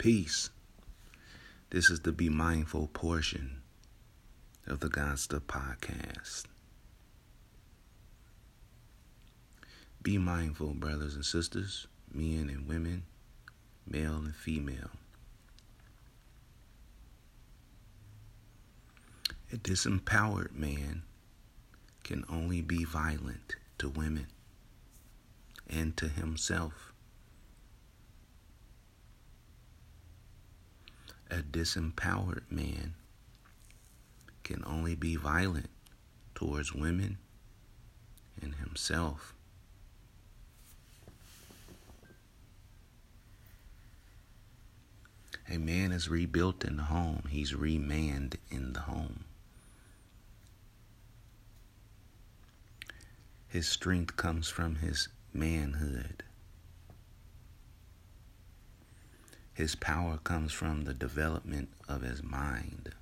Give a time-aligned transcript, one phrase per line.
[0.00, 0.48] Peace.
[1.68, 3.60] This is the Be Mindful portion
[4.66, 6.44] of the Godster podcast.
[10.02, 13.02] Be mindful, brothers and sisters, men and women,
[13.86, 14.88] male and female.
[19.52, 21.02] A disempowered man
[22.04, 24.28] can only be violent to women
[25.68, 26.89] and to himself.
[31.30, 32.94] A disempowered man
[34.42, 35.70] can only be violent
[36.34, 37.18] towards women
[38.42, 39.32] and himself.
[45.48, 49.24] A man is rebuilt in the home, he's remanned in the home.
[53.48, 56.24] His strength comes from his manhood.
[59.60, 62.94] His power comes from the development of his mind.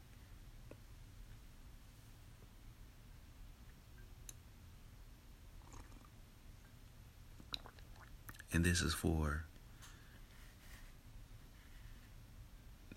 [8.52, 9.44] And this is for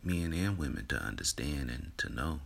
[0.02, 2.40] men and women to understand and to know.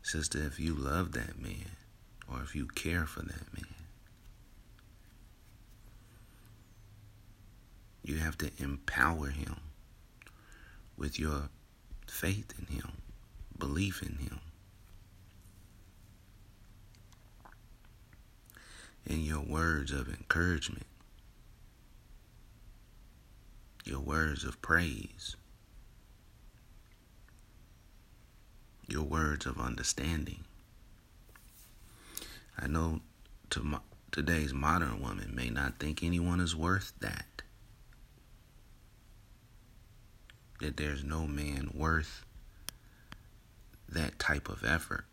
[0.00, 1.76] Sister, if you love that man,
[2.32, 3.75] or if you care for that man,
[8.06, 9.56] you have to empower him
[10.96, 11.48] with your
[12.06, 12.92] faith in him,
[13.58, 14.38] belief in him,
[19.08, 20.86] and your words of encouragement,
[23.84, 25.34] your words of praise,
[28.86, 30.44] your words of understanding.
[32.56, 33.00] I know
[33.50, 33.80] to
[34.12, 37.42] today's modern woman may not think anyone is worth that.
[40.60, 42.24] That there's no man worth
[43.88, 45.04] that type of effort.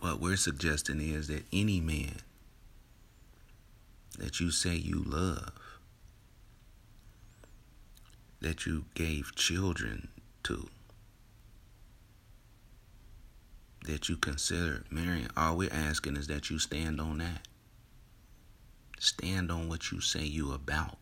[0.00, 2.16] What we're suggesting is that any man
[4.18, 5.52] that you say you love,
[8.40, 10.08] that you gave children
[10.42, 10.68] to,
[13.86, 17.46] that you consider marrying, all we're asking is that you stand on that.
[19.02, 20.96] Stand on what you say you about.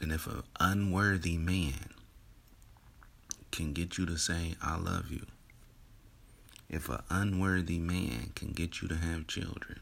[0.00, 1.90] And if an unworthy man
[3.52, 5.26] can get you to say, I love you,
[6.68, 9.78] if an unworthy man can get you to have children,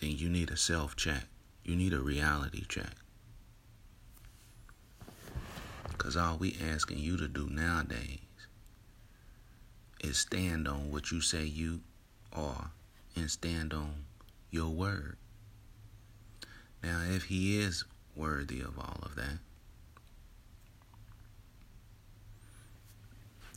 [0.00, 1.24] then you need a self check.
[1.64, 2.94] You need a reality check.
[5.88, 8.20] Because all we asking you to do nowadays
[10.00, 11.80] is stand on what you say you
[12.32, 12.70] are
[13.16, 14.04] and stand on
[14.50, 15.16] your word.
[16.82, 19.38] Now, if he is worthy of all of that,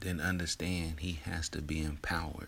[0.02, 2.48] then understand he has to be empowered.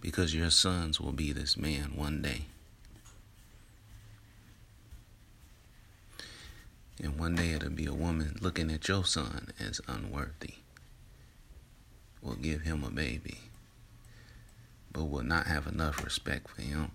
[0.00, 2.46] Because your sons will be this man one day.
[7.02, 10.54] And one day it'll be a woman looking at your son as unworthy.
[12.20, 13.38] Will give him a baby,
[14.92, 16.90] but will not have enough respect for him.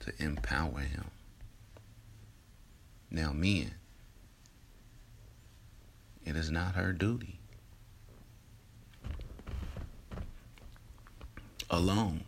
[0.00, 1.10] To empower him.
[3.10, 3.74] Now, men,
[6.24, 7.38] it is not her duty
[11.68, 12.24] alone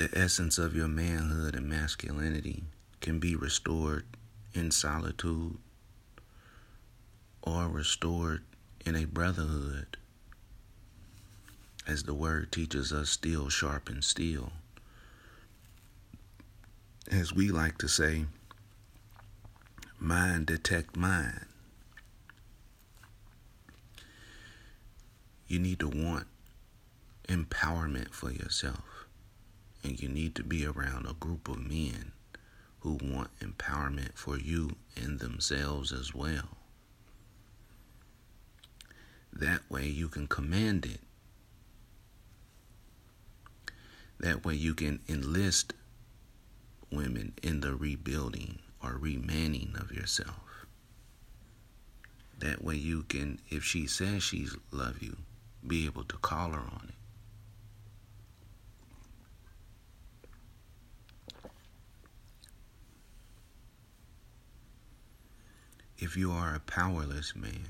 [0.00, 2.62] the essence of your manhood and masculinity
[3.02, 4.06] can be restored
[4.54, 5.58] in solitude
[7.42, 8.42] or restored
[8.86, 9.98] in a brotherhood.
[11.86, 14.52] As the word teaches us, steel sharpens steel.
[17.12, 18.24] As we like to say,
[19.98, 21.44] mind detect mind.
[25.46, 26.26] You need to want
[27.28, 28.89] empowerment for yourself.
[29.82, 32.12] And you need to be around a group of men
[32.80, 36.56] who want empowerment for you and themselves as well.
[39.32, 41.00] That way you can command it.
[44.18, 45.72] That way you can enlist
[46.90, 50.66] women in the rebuilding or remanning of yourself.
[52.38, 55.16] That way you can, if she says she's love you,
[55.66, 56.99] be able to call her on it.
[66.10, 67.68] If you are a powerless man,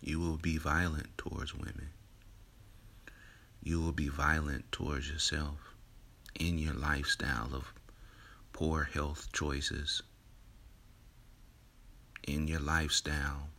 [0.00, 1.90] you will be violent towards women.
[3.62, 5.58] You will be violent towards yourself
[6.34, 7.72] in your lifestyle of
[8.52, 10.02] poor health choices,
[12.26, 13.50] in your lifestyle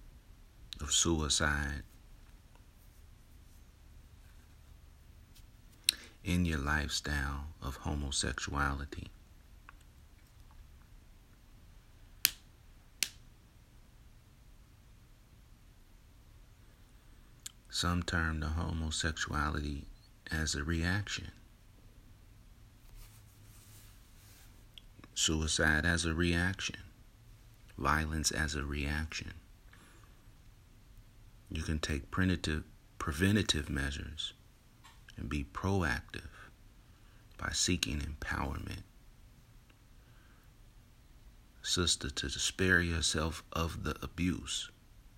[0.81, 1.83] of suicide,
[6.25, 9.07] in your lifestyle of homosexuality.
[17.81, 19.85] Some term the homosexuality
[20.29, 21.31] as a reaction.
[25.15, 26.75] Suicide as a reaction.
[27.79, 29.33] Violence as a reaction.
[31.49, 32.65] You can take preventative,
[32.99, 34.33] preventative measures
[35.17, 36.29] and be proactive
[37.39, 38.83] by seeking empowerment.
[41.63, 44.69] Sister, to spare yourself of the abuse,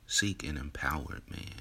[0.08, 1.53] seek an empowered man.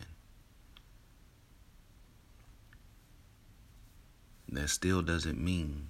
[4.52, 5.88] That still doesn't mean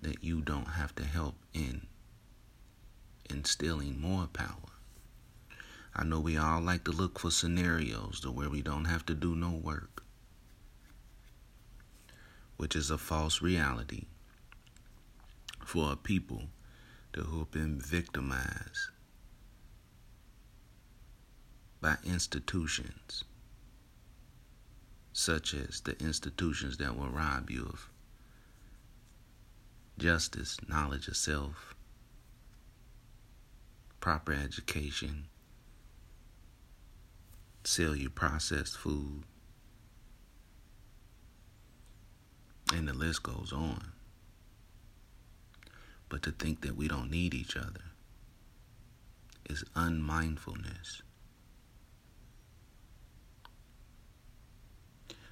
[0.00, 1.86] that you don't have to help in
[3.28, 4.70] instilling more power.
[5.94, 9.14] I know we all like to look for scenarios to where we don't have to
[9.14, 10.04] do no work,
[12.56, 14.04] which is a false reality
[15.64, 16.44] for a people
[17.16, 18.90] who have been victimized
[21.80, 23.24] by institutions
[25.18, 27.90] such as the institutions that will rob you of
[29.98, 31.74] justice, knowledge of self,
[33.98, 35.24] proper education,
[37.64, 39.24] sell you processed food,
[42.72, 43.90] and the list goes on.
[46.08, 47.90] But to think that we don't need each other
[49.50, 51.02] is unmindfulness.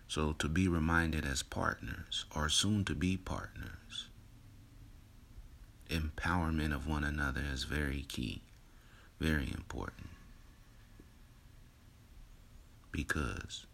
[0.09, 4.09] So to be reminded as partners or soon to be partners,
[5.91, 8.43] empowerment of one another is very key,
[9.21, 10.09] very important.
[12.93, 13.67] Because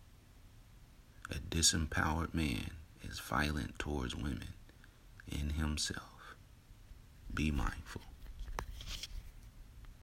[1.30, 4.54] a disempowered man is violent towards women
[5.30, 6.34] in himself.
[7.32, 8.02] Be mindful.